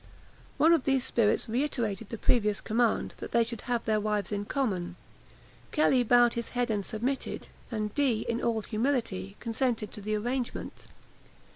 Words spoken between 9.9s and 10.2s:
to the